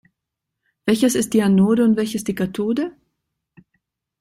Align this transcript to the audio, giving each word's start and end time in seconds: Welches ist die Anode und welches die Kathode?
Welches 0.87 1.13
ist 1.13 1.35
die 1.35 1.43
Anode 1.43 1.83
und 1.83 1.95
welches 1.95 2.23
die 2.23 2.33
Kathode? 2.33 2.95